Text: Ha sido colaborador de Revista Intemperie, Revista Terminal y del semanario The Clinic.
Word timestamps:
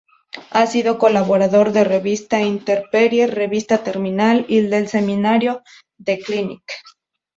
Ha 0.49 0.65
sido 0.65 0.97
colaborador 0.97 1.73
de 1.73 1.83
Revista 1.83 2.41
Intemperie, 2.41 3.27
Revista 3.27 3.83
Terminal 3.83 4.45
y 4.47 4.61
del 4.61 4.87
semanario 4.87 5.61
The 6.03 6.17
Clinic. 6.17 6.63